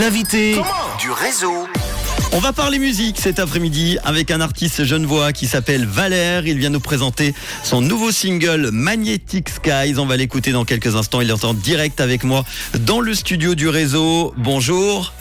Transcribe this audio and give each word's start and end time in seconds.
L'invité 0.00 0.54
du 1.00 1.10
réseau. 1.10 1.66
On 2.32 2.38
va 2.38 2.52
parler 2.54 2.78
musique 2.78 3.18
cet 3.20 3.38
après-midi 3.38 3.98
avec 4.04 4.30
un 4.30 4.40
artiste 4.40 4.84
genevois 4.84 5.32
qui 5.32 5.46
s'appelle 5.46 5.84
Valère. 5.86 6.46
Il 6.46 6.56
vient 6.56 6.70
nous 6.70 6.80
présenter 6.80 7.34
son 7.62 7.82
nouveau 7.82 8.10
single 8.10 8.70
Magnetic 8.72 9.50
Skies. 9.50 9.98
On 9.98 10.06
va 10.06 10.16
l'écouter 10.16 10.52
dans 10.52 10.64
quelques 10.64 10.96
instants. 10.96 11.20
Il 11.20 11.28
est 11.28 11.44
en 11.44 11.52
direct 11.52 12.00
avec 12.00 12.24
moi 12.24 12.44
dans 12.80 13.00
le 13.00 13.14
studio 13.14 13.54
du 13.54 13.68
réseau. 13.68 14.32
Bonjour. 14.38 15.12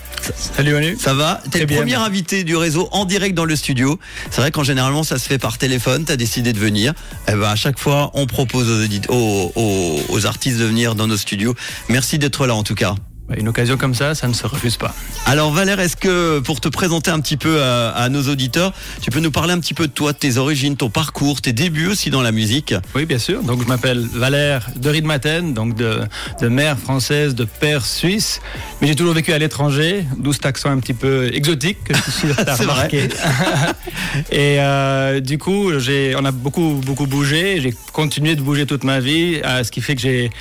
Salut 0.56 0.72
Manu. 0.74 0.96
Ça 0.98 1.14
va? 1.16 1.42
T'es 1.52 1.60
le 1.60 1.66
bien, 1.66 1.78
premier 1.78 1.96
invité 1.96 2.44
du 2.46 2.56
réseau 2.56 2.88
en 2.92 3.04
direct 3.06 3.36
dans 3.36 3.46
le 3.46 3.56
studio. 3.58 4.00
C'est 4.30 4.40
vrai 4.40 4.52
qu'en 4.52 4.64
généralement 4.64 5.04
ça 5.04 5.18
se 5.20 5.28
fait 5.28 5.40
par 5.40 5.58
téléphone. 5.58 6.06
T'as 6.06 6.16
décidé 6.16 6.54
de 6.54 6.60
venir. 6.60 6.94
Eh 7.28 7.34
ben 7.34 7.44
à 7.50 7.56
chaque 7.56 7.78
fois 7.80 8.12
on 8.14 8.26
propose 8.26 8.70
aux, 8.70 8.86
audit- 8.86 9.10
aux, 9.10 9.52
aux- 9.56 10.00
aux 10.10 10.26
artistes 10.28 10.60
de 10.60 10.66
venir 10.66 10.96
dans 10.96 11.08
nos 11.08 11.18
studios. 11.18 11.56
Merci 11.90 12.20
d'être 12.20 12.46
là 12.48 12.56
en 12.56 12.64
tout 12.64 12.76
cas. 12.76 12.96
Ouais, 13.32 13.40
Une 13.40 13.48
occasion 13.48 13.78
comme 13.78 13.96
ça, 13.96 14.16
ça 14.16 14.28
ne 14.28 14.34
se 14.34 14.46
refuse 14.46 14.78
pas. 14.78 14.94
Alors 15.26 15.52
Valère, 15.52 15.80
est-ce 15.80 15.96
que 15.96 16.40
pour 16.40 16.60
te 16.60 16.68
présenter 16.68 17.12
un 17.12 17.20
petit 17.20 17.38
peu 17.38 17.62
à, 17.64 17.90
à 17.90 18.10
nos 18.10 18.24
auditeurs, 18.24 18.74
tu 19.02 19.10
peux 19.12 19.20
nous 19.20 19.32
parler 19.32 19.54
un 19.54 19.60
petit 19.60 19.74
peu 19.74 19.88
de 19.88 19.92
toi, 19.92 20.12
de 20.14 20.18
tes 20.18 20.38
origines, 20.38 20.76
ton 20.76 20.90
parcours, 20.90 21.42
tes 21.42 21.54
débuts 21.54 21.88
aussi 21.88 22.10
dans 22.10 22.22
la 22.22 22.32
musique? 22.32 22.74
Oui, 22.96 23.06
bien 23.06 23.20
sûr. 23.20 23.44
Donc 23.44 23.62
je 23.64 23.68
m'appelle 23.68 24.00
Valère 24.00 24.70
de 24.76 24.90
Riedmaten, 24.90 25.54
donc 25.54 25.76
de, 25.76 26.00
de 26.42 26.48
mère 26.48 26.78
française, 26.78 27.36
de 27.36 27.46
père 27.46 27.86
suisse. 27.86 28.42
Mais 28.82 28.88
j'ai 28.88 28.96
toujours 28.96 29.14
vécu 29.14 29.32
à 29.34 29.38
l'étranger, 29.38 30.06
d'où 30.18 30.34
cet 30.34 30.46
accent 30.46 30.70
un 30.70 30.80
petit 30.80 30.94
peu 30.94 31.34
exotique 31.34 31.84
que 31.84 31.94
je 31.96 32.12
suis 32.12 32.32
remarquer. 32.60 33.08
Et 34.32 34.58
euh, 34.60 35.20
du 35.20 35.38
coup, 35.38 35.80
j'ai, 35.80 36.16
on 36.18 36.26
a 36.26 36.32
beaucoup, 36.32 36.82
beaucoup 36.86 37.08
bougé. 37.08 37.62
J'ai 37.62 37.74
continué 37.94 38.36
de 38.36 38.42
bouger 38.42 38.66
toute 38.66 38.84
ma 38.84 39.00
vie, 39.00 39.40
ce 39.64 39.72
qui 39.72 39.82
fait 39.82 39.96
que 39.96 40.02
j'ai 40.02 40.32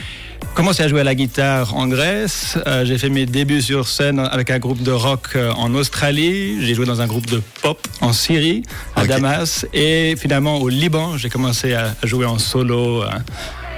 commencé 0.55 0.83
à 0.83 0.89
jouer 0.89 1.01
à 1.01 1.05
la 1.05 1.15
guitare 1.15 1.75
en 1.75 1.87
Grèce. 1.89 2.59
Euh, 2.67 2.85
j'ai 2.85 2.99
fait 2.99 3.09
mes 3.09 3.27
débuts 3.27 3.63
sur 3.63 3.87
scène 3.89 4.19
avec 4.19 4.51
un 4.51 4.59
groupe 4.59 4.83
de 4.83 4.93
rock 4.93 5.31
euh, 5.37 5.53
en 5.53 5.75
Australie. 5.75 6.65
J'ai 6.65 6.75
joué 6.75 6.87
dans 6.87 7.01
un 7.01 7.07
groupe 7.07 7.27
de 7.27 7.43
pop 7.63 7.79
en 8.01 8.13
Syrie, 8.13 8.63
à. 8.97 9.07
Damas. 9.07 9.67
Et 9.73 10.17
finalement, 10.17 10.59
au 10.59 10.69
Liban, 10.69 11.17
j'ai 11.17 11.29
commencé 11.29 11.75
à 11.75 11.95
jouer 12.03 12.27
en 12.27 12.39
solo. 12.39 13.03
euh, 13.03 13.09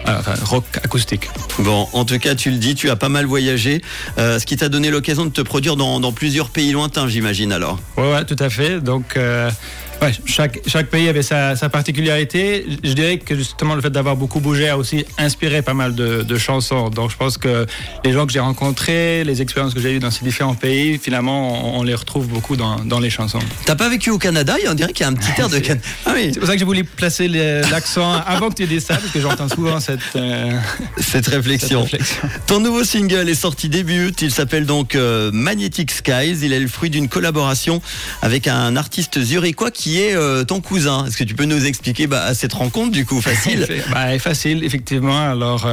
enfin, 0.06 0.34
rock 0.44 0.64
acoustique. 0.82 1.28
Bon, 1.58 1.88
en 1.92 2.04
tout 2.04 2.18
cas, 2.18 2.34
tu 2.34 2.50
le 2.50 2.56
dis, 2.56 2.74
tu 2.74 2.90
as 2.90 2.96
pas 2.96 3.08
mal 3.08 3.26
voyagé, 3.26 3.82
euh, 4.18 4.38
ce 4.38 4.46
qui 4.46 4.56
t'a 4.56 4.68
donné 4.68 4.90
l'occasion 4.90 5.24
de 5.24 5.30
te 5.30 5.40
produire 5.42 5.76
dans, 5.76 6.00
dans 6.00 6.12
plusieurs 6.12 6.50
pays 6.50 6.72
lointains, 6.72 7.08
j'imagine 7.08 7.52
alors. 7.52 7.78
Ouais, 7.96 8.12
ouais, 8.12 8.24
tout 8.24 8.36
à 8.38 8.50
fait. 8.50 8.80
Donc, 8.80 9.16
euh, 9.16 9.50
ouais, 10.00 10.12
chaque, 10.26 10.60
chaque 10.66 10.88
pays 10.88 11.08
avait 11.08 11.22
sa, 11.22 11.56
sa 11.56 11.68
particularité. 11.68 12.66
Je 12.82 12.92
dirais 12.92 13.18
que 13.18 13.36
justement, 13.36 13.74
le 13.74 13.80
fait 13.80 13.90
d'avoir 13.90 14.16
beaucoup 14.16 14.40
bougé 14.40 14.68
a 14.68 14.76
aussi 14.78 15.04
inspiré 15.18 15.62
pas 15.62 15.74
mal 15.74 15.94
de, 15.94 16.22
de 16.22 16.38
chansons. 16.38 16.90
Donc, 16.90 17.10
je 17.10 17.16
pense 17.16 17.38
que 17.38 17.66
les 18.04 18.12
gens 18.12 18.26
que 18.26 18.32
j'ai 18.32 18.40
rencontrés, 18.40 19.24
les 19.24 19.42
expériences 19.42 19.74
que 19.74 19.80
j'ai 19.80 19.92
eues 19.94 19.98
dans 20.00 20.10
ces 20.10 20.24
différents 20.24 20.54
pays, 20.54 20.98
finalement, 20.98 21.76
on, 21.76 21.80
on 21.80 21.82
les 21.82 21.94
retrouve 21.94 22.26
beaucoup 22.28 22.56
dans, 22.56 22.76
dans 22.84 22.98
les 23.00 23.10
chansons. 23.10 23.38
T'as 23.64 23.76
pas 23.76 23.88
vécu 23.88 24.10
au 24.10 24.18
Canada? 24.18 24.56
Et 24.62 24.68
on 24.68 24.74
dirait 24.74 24.92
qu'il 24.92 25.04
y 25.04 25.08
a 25.08 25.12
un 25.12 25.14
petit 25.14 25.40
air 25.40 25.48
de 25.48 25.58
Canada. 25.60 25.86
Ah 26.06 26.12
oui, 26.14 26.30
C'est 26.32 26.38
pour 26.40 26.46
ça 26.48 26.54
que 26.54 26.58
j'ai 26.58 26.64
voulu 26.64 26.84
placer 26.84 27.28
l'accent 27.28 28.12
avant 28.26 28.48
que 28.48 28.54
tu 28.54 28.66
dises 28.66 28.84
ça, 28.84 28.94
parce 28.96 29.10
que 29.12 29.20
j'entends 29.20 29.48
souvent 29.48 29.78
cette, 29.92 30.16
euh, 30.16 30.52
cette 30.96 31.22
cette 31.22 31.26
réflexion. 31.26 31.86
Ton 32.46 32.60
nouveau 32.60 32.84
single 32.84 33.28
est 33.28 33.34
sorti 33.34 33.68
début 33.68 34.06
août. 34.06 34.22
Il 34.22 34.32
s'appelle 34.32 34.66
donc 34.66 34.94
euh, 34.94 35.30
Magnetic 35.32 35.90
Skies. 35.90 36.38
Il 36.42 36.52
est 36.52 36.60
le 36.60 36.68
fruit 36.68 36.90
d'une 36.90 37.08
collaboration 37.08 37.80
avec 38.22 38.48
un 38.48 38.76
artiste 38.76 39.20
zurichois 39.20 39.70
qui 39.70 40.00
est 40.00 40.14
euh, 40.14 40.44
ton 40.44 40.60
cousin. 40.60 41.06
Est-ce 41.06 41.16
que 41.16 41.24
tu 41.24 41.34
peux 41.34 41.44
nous 41.44 41.66
expliquer 41.66 42.06
bah, 42.06 42.34
cette 42.34 42.54
rencontre 42.54 42.92
du 42.92 43.04
coup 43.06 43.20
facile? 43.20 43.66
Bah, 43.92 44.18
facile, 44.18 44.64
effectivement. 44.64 45.30
Alors, 45.30 45.66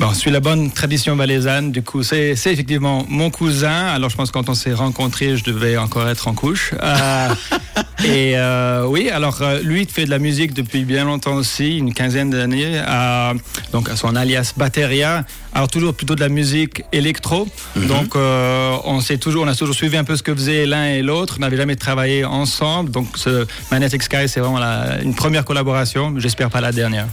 bon, 0.00 0.08
je 0.10 0.18
suis 0.18 0.30
la 0.30 0.40
bonne 0.40 0.72
tradition 0.72 1.14
valaisanne. 1.14 1.70
Du 1.70 1.82
coup, 1.82 2.02
c'est 2.02 2.34
c'est 2.34 2.52
effectivement 2.52 3.06
mon 3.08 3.30
cousin. 3.30 3.86
Alors, 3.86 4.10
je 4.10 4.16
pense 4.16 4.30
que 4.30 4.34
quand 4.34 4.48
on 4.48 4.54
s'est 4.54 4.72
rencontrés, 4.72 5.36
je 5.36 5.44
devais 5.44 5.76
encore 5.76 6.08
être 6.08 6.28
en 6.28 6.34
couche. 6.34 6.72
Et 8.04 8.36
euh, 8.36 8.84
oui, 8.86 9.08
alors 9.08 9.38
euh, 9.40 9.60
lui, 9.62 9.82
il 9.82 9.88
fait 9.88 10.04
de 10.04 10.10
la 10.10 10.18
musique 10.18 10.52
depuis 10.52 10.84
bien 10.84 11.04
longtemps 11.04 11.34
aussi, 11.34 11.78
une 11.78 11.94
quinzaine 11.94 12.30
d'années. 12.30 12.78
euh, 12.86 13.32
donc, 13.72 13.88
à 13.88 13.96
son 13.96 14.14
alias 14.14 14.52
Batteria. 14.56 15.24
Alors, 15.54 15.68
toujours 15.68 15.94
plutôt 15.94 16.14
de 16.14 16.20
la 16.20 16.28
musique 16.28 16.82
électro. 16.92 17.48
Donc, 17.76 18.14
euh, 18.16 18.76
on, 18.84 19.00
s'est 19.00 19.16
toujours, 19.18 19.44
on 19.44 19.48
a 19.48 19.54
toujours 19.54 19.74
suivi 19.74 19.96
un 19.96 20.04
peu 20.04 20.16
ce 20.16 20.22
que 20.22 20.34
faisaient 20.34 20.66
l'un 20.66 20.86
et 20.86 21.02
l'autre. 21.02 21.36
On 21.38 21.40
n'avait 21.40 21.56
jamais 21.56 21.76
travaillé 21.76 22.24
ensemble. 22.24 22.90
Donc, 22.90 23.06
ce 23.16 23.46
Magnetic 23.70 24.02
Sky, 24.02 24.28
c'est 24.28 24.40
vraiment 24.40 24.58
la- 24.58 25.00
une 25.02 25.14
première 25.14 25.44
collaboration. 25.44 26.14
J'espère 26.18 26.50
pas 26.50 26.60
la 26.60 26.72
dernière. 26.72 27.06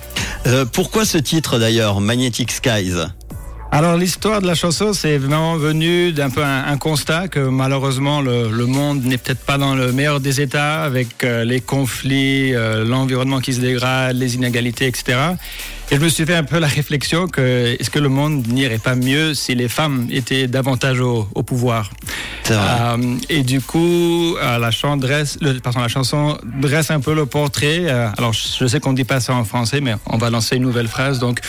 Euh, 0.47 0.65
Pourquoi 0.65 1.05
ce 1.05 1.17
titre 1.19 1.57
d'ailleurs, 1.57 2.01
Magnetic 2.01 2.51
Skies? 2.51 2.95
Alors 3.73 3.95
l'histoire 3.95 4.41
de 4.41 4.47
la 4.47 4.53
chanson, 4.55 4.91
c'est 4.91 5.17
vraiment 5.17 5.55
venu 5.55 6.11
d'un 6.11 6.29
peu 6.29 6.43
un, 6.43 6.65
un 6.67 6.77
constat 6.77 7.29
que 7.29 7.39
malheureusement 7.39 8.19
le, 8.19 8.49
le 8.51 8.65
monde 8.65 9.05
n'est 9.05 9.17
peut-être 9.17 9.45
pas 9.45 9.57
dans 9.57 9.75
le 9.75 9.93
meilleur 9.93 10.19
des 10.19 10.41
états 10.41 10.83
avec 10.83 11.23
euh, 11.23 11.45
les 11.45 11.61
conflits, 11.61 12.53
euh, 12.53 12.83
l'environnement 12.83 13.39
qui 13.39 13.53
se 13.53 13.61
dégrade, 13.61 14.17
les 14.17 14.35
inégalités, 14.35 14.87
etc. 14.87 15.17
Et 15.89 15.95
je 15.95 16.01
me 16.01 16.07
suis 16.09 16.25
fait 16.25 16.35
un 16.35 16.43
peu 16.43 16.57
la 16.59 16.67
réflexion 16.67 17.27
que 17.27 17.75
est-ce 17.79 17.89
que 17.89 17.99
le 17.99 18.07
monde 18.09 18.45
n'irait 18.47 18.77
pas 18.77 18.95
mieux 18.95 19.33
si 19.33 19.55
les 19.55 19.67
femmes 19.67 20.07
étaient 20.09 20.47
davantage 20.47 20.99
au, 21.01 21.27
au 21.35 21.43
pouvoir? 21.43 21.89
Euh, 22.49 23.15
et 23.29 23.43
du 23.43 23.59
coup, 23.61 24.35
la, 24.41 24.71
chan- 24.71 24.95
dresse, 24.97 25.37
le- 25.41 25.59
pardon, 25.59 25.81
la 25.81 25.89
chanson 25.89 26.37
dresse 26.61 26.91
un 26.91 27.01
peu 27.01 27.13
le 27.13 27.25
portrait. 27.25 27.89
Alors, 27.89 28.31
je 28.33 28.65
sais 28.67 28.79
qu'on 28.79 28.91
ne 28.91 28.95
dit 28.95 29.03
pas 29.03 29.19
ça 29.19 29.33
en 29.33 29.43
français, 29.43 29.81
mais 29.81 29.95
on 30.07 30.17
va 30.17 30.29
lancer 30.29 30.55
une 30.55 30.63
nouvelle 30.63 30.87
phrase. 30.87 31.19
Donc, 31.19 31.39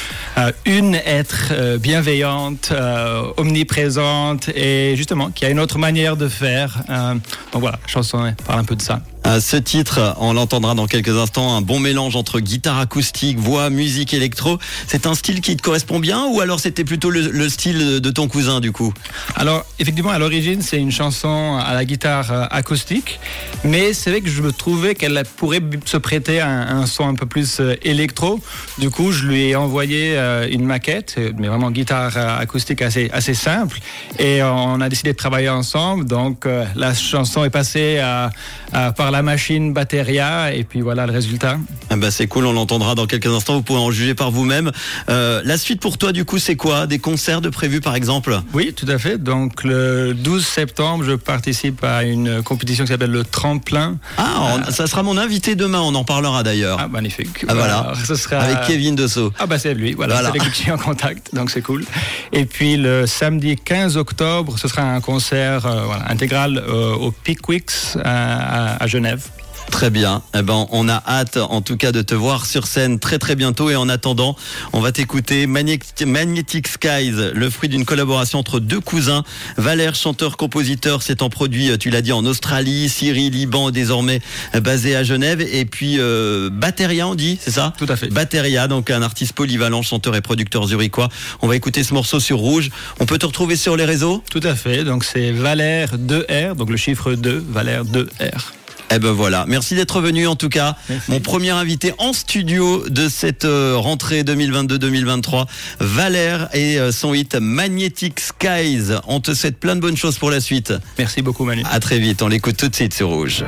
une 0.67 0.97
être 0.97 1.53
euh, 1.53 1.79
euh, 2.21 3.23
omniprésente, 3.37 4.49
et 4.51 4.95
justement, 4.97 5.31
qui 5.31 5.45
a 5.45 5.51
une 5.51 5.61
autre 5.61 5.79
manière 5.79 6.17
de 6.17 6.29
faire. 6.29 6.83
Euh, 6.91 7.15
donc 7.53 7.63
voilà, 7.63 7.79
la 7.83 7.89
chanson 7.89 8.33
parle 8.47 8.61
un 8.61 8.65
peu 8.65 8.77
de 8.77 8.83
ça. 8.83 9.01
Euh, 9.33 9.41
ce 9.41 9.57
titre, 9.57 10.15
on 10.19 10.33
l'entendra 10.33 10.75
dans 10.75 10.87
quelques 10.87 11.17
instants, 11.17 11.57
un 11.57 11.63
bon 11.63 11.79
mélange 11.81 12.17
entre 12.17 12.41
guitare 12.41 12.79
acoustique, 12.79 13.39
voix, 13.39 13.71
musique 13.71 14.13
électro. 14.15 14.59
C'est 14.87 15.07
un 15.07 15.15
style 15.15 15.41
qui 15.41 15.57
te 15.57 15.63
correspond 15.63 16.01
bien 16.01 16.27
ou 16.27 16.41
alors 16.41 16.61
c'était 16.61 16.85
plutôt 16.85 17.11
le, 17.11 17.31
le 17.31 17.49
style 17.49 18.01
de 18.01 18.11
ton 18.11 18.29
cousin 18.29 18.61
du 18.61 18.73
coup? 18.73 18.93
Alors, 19.35 19.65
effectivement, 19.79 20.11
à 20.11 20.19
l'origine, 20.19 20.61
c'est 20.61 20.79
une 20.79 20.93
chanson 20.93 21.59
à 21.65 21.73
la 21.75 21.85
guitare 21.85 22.33
euh, 22.33 22.45
acoustique, 22.51 23.21
mais 23.65 23.95
c'est 23.95 24.11
vrai 24.11 24.21
que 24.21 24.29
je 24.29 24.43
me 24.43 24.53
trouvais 24.53 24.95
qu'elle 24.95 25.23
pourrait 25.37 25.63
se 25.85 25.97
prêter 25.97 26.41
à 26.41 26.49
un, 26.49 26.87
son 26.87 27.09
un 27.09 27.15
peu 27.15 27.27
plus 27.27 27.61
euh, 27.61 27.75
électro. 27.83 28.41
Du 28.79 28.91
coup, 28.91 29.13
je 29.13 29.27
lui 29.27 29.49
ai 29.49 29.57
envoyé 29.57 30.15
euh, 30.17 30.47
une 30.51 30.65
maquette, 30.65 31.19
mais 31.39 31.49
vraiment 31.49 31.71
guitare 31.71 32.17
acoustique 32.17 32.83
assez, 32.83 33.09
assez 33.13 33.35
simple, 33.35 33.79
et 34.19 34.43
on 34.43 34.81
a 34.81 34.89
décidé 34.89 35.13
de 35.13 35.17
travailler 35.17 35.49
ensemble. 35.49 36.05
Donc, 36.05 36.47
la 36.77 36.95
chanson 36.95 37.45
est 37.45 37.51
passée 37.51 37.99
à- 37.99 38.31
à- 38.73 38.93
par 38.93 39.11
la 39.11 39.22
machine 39.23 39.73
Batteria, 39.73 40.53
et 40.55 40.65
puis 40.65 40.81
voilà 40.81 41.07
le 41.07 41.13
résultat. 41.13 41.59
Ah 41.91 41.97
bah 41.97 42.11
c'est 42.11 42.27
cool, 42.27 42.47
on 42.47 42.53
l'entendra 42.53 42.95
dans 42.95 43.07
quelques 43.07 43.27
instants, 43.27 43.55
vous 43.55 43.63
pourrez 43.63 43.81
en 43.81 43.91
juger 43.91 44.15
par 44.15 44.31
vous-même. 44.31 44.71
Euh, 45.09 45.41
la 45.45 45.57
suite 45.59 45.81
pour 45.81 45.99
toi 45.99 46.13
du 46.13 46.25
coup 46.25 46.39
c'est 46.39 46.57
quoi? 46.57 46.87
Des 46.87 46.99
concerts 46.99 47.41
de 47.41 47.49
prévus 47.49 47.81
par 47.81 47.95
exemple? 47.95 48.41
Oui, 48.55 48.73
tout 48.75 48.87
à 48.89 48.99
fait. 48.99 49.19
Donc, 49.19 49.65
le 49.65 50.15
12 50.15 50.45
septembre, 50.47 51.05
je 51.05 51.13
participe 51.13 51.83
à 51.85 52.03
une 52.05 52.43
compétition 52.43 52.85
qui 52.85 52.91
s'appelle 52.91 53.11
le 53.11 53.25
Tremplin. 53.25 53.97
Ah, 54.19 54.57
on- 54.69 54.71
ça 54.71 54.87
sera 54.87 55.03
mon 55.03 55.17
invité 55.17 55.55
demain, 55.55 55.81
on 55.81 55.95
en 55.95 56.05
parlera 56.05 56.43
d'ailleurs. 56.43 56.79
Ah, 56.81 56.89
magnifique. 56.89 57.45
Ah, 57.49 57.55
voilà. 57.55 57.79
Alors, 57.79 57.97
ce 57.97 58.15
sera... 58.15 58.39
Avec 58.39 58.61
Kevin 58.67 58.95
Dessau. 58.95 59.33
Ah 59.39 59.47
bah 59.47 59.59
c'est 59.59 59.75
lui, 59.75 59.93
voilà, 59.93 60.15
Voilà. 60.15 60.33
c'est 60.35 60.53
suis 60.55 60.71
en 60.71 60.77
contact, 60.79 61.35
donc 61.35 61.51
c'est 61.51 61.63
cool. 61.63 61.85
Et 62.33 62.45
puis 62.45 62.77
le 62.77 63.07
samedi 63.07 63.57
15 63.57 63.97
octobre, 63.97 64.59
ce 64.59 64.69
sera 64.69 64.83
un 64.83 65.01
concert 65.01 65.67
euh, 65.67 65.83
voilà, 65.85 66.11
intégral 66.11 66.59
euh, 66.59 66.95
au 66.95 67.11
Pickwicks 67.11 67.73
à, 68.05 68.75
à- 68.75 68.83
à 68.83 68.87
Genève. 69.03 69.31
Très 69.71 69.91
bien. 69.91 70.23
Eh 70.37 70.43
ben, 70.43 70.67
on 70.71 70.89
a 70.89 71.03
hâte, 71.07 71.39
en 71.39 71.61
tout 71.61 71.77
cas, 71.77 71.93
de 71.93 72.03
te 72.03 72.15
voir 72.15 72.47
sur 72.47 72.67
scène 72.67 73.01
très 73.01 73.19
très 73.19 73.35
bientôt. 73.35 73.71
Et 73.71 73.75
en 73.75 73.89
attendant, 73.89 74.37
on 74.73 74.81
va 74.81 74.93
t'écouter 74.93 75.47
Magnetic, 75.47 76.69
Skies, 76.69 77.15
le 77.35 77.51
fruit 77.51 77.69
d'une 77.69 77.85
collaboration 77.85 78.39
entre 78.39 78.61
deux 78.61 78.81
cousins. 78.81 79.25
Valère, 79.57 79.95
chanteur-compositeur, 79.95 81.03
s'étant 81.03 81.31
produit, 81.31 81.77
tu 81.79 81.91
l'as 81.91 82.03
dit, 82.03 82.13
en 82.13 82.25
Australie, 82.27 82.89
Syrie, 82.89 83.31
Liban, 83.31 83.71
désormais 83.71 84.21
euh, 84.55 84.61
basé 84.61 84.95
à 84.95 85.03
Genève. 85.03 85.41
Et 85.41 85.65
puis 85.65 85.97
euh, 85.99 86.51
Batteria, 86.53 87.09
on 87.09 87.15
dit, 87.15 87.39
c'est 87.41 87.53
ça? 87.53 87.73
Tout 87.79 87.87
à 87.89 87.97
fait. 87.97 88.09
Batteria, 88.09 88.69
donc 88.69 88.91
un 88.91 89.03
artiste 89.03 89.33
polyvalent, 89.33 89.83
chanteur 89.83 90.15
et 90.15 90.21
producteur 90.21 90.67
zurichois. 90.67 91.09
On 91.41 91.49
va 91.49 91.57
écouter 91.57 91.83
ce 91.83 91.95
morceau 91.95 92.21
sur 92.21 92.39
Rouge. 92.39 92.71
On 93.01 93.07
peut 93.07 93.19
te 93.19 93.27
retrouver 93.27 93.57
sur 93.57 93.77
les 93.77 93.85
réseaux? 93.85 94.23
Tout 94.31 94.43
à 94.45 94.55
fait, 94.55 94.85
donc 94.85 95.03
c'est 95.05 95.33
Valère 95.33 95.97
2R, 95.97 96.55
donc 96.55 96.71
le 96.71 96.77
chiffre 96.77 97.15
2, 97.15 97.45
Valère 97.49 97.85
2R. 97.85 98.53
Eh 98.95 98.99
ben 98.99 99.13
voilà, 99.13 99.47
merci 99.49 99.75
d'être 99.75 100.03
venu 100.03 100.27
en 100.27 100.37
tout 100.37 100.51
cas. 100.51 100.77
Merci. 100.91 101.11
Mon 101.11 101.21
premier 101.21 101.51
invité 101.51 101.95
en 101.97 102.13
studio 102.13 102.87
de 102.91 103.09
cette 103.09 103.47
euh, 103.47 103.75
rentrée 103.77 104.23
2022-2023, 104.23 105.47
Valère 105.81 106.49
et 106.53 106.79
euh, 106.79 106.93
son 106.93 107.15
hit 107.15 107.35
Magnetic 107.37 108.21
Skies. 108.21 108.93
On 109.07 109.21
te 109.21 109.33
souhaite 109.33 109.59
plein 109.59 109.77
de 109.77 109.81
bonnes 109.81 109.97
choses 109.97 110.19
pour 110.19 110.31
la 110.31 110.41
suite. 110.41 110.75
Merci 110.99 111.23
beaucoup 111.23 111.45
Manu. 111.45 111.63
À 111.71 111.81
très 111.81 111.99
vite, 111.99 112.21
on 112.21 112.29
l'écoute 112.29 112.59
tout 112.59 112.69
de 112.69 112.75
suite 112.75 112.93
sur 112.93 113.09
Rouge. 113.09 113.45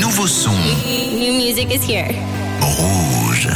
Nouveau 0.00 0.26
son 0.26 0.52
New 0.52 1.34
music 1.34 1.68
is 1.70 1.86
here. 1.86 2.14
rouge. 2.62 3.48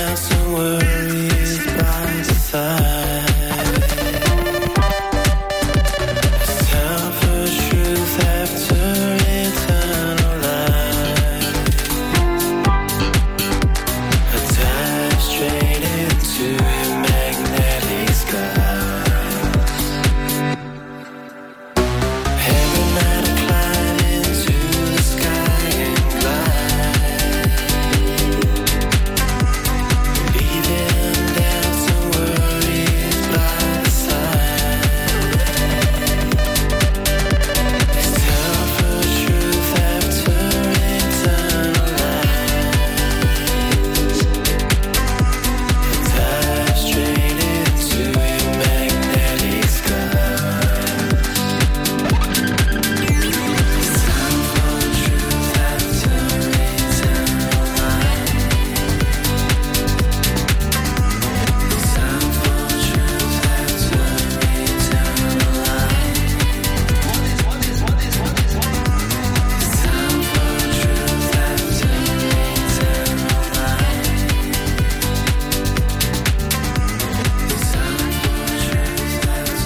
else 0.00 0.28
who 0.32 0.54
worries 0.54 1.58
by 1.66 2.06
the 2.28 2.34
side. 2.34 3.01